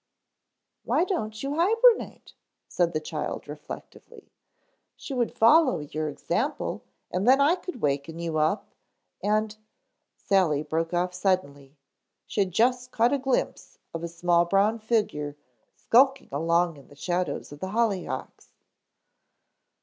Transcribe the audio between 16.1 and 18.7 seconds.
along in the shadow of the hollyhocks.